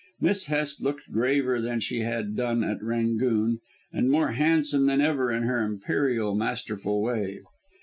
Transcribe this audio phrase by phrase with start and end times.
[0.19, 3.59] Miss Hest looked graver than she had done at "Rangoon,"
[3.93, 7.41] and more handsome than ever in her imperial, masterful way.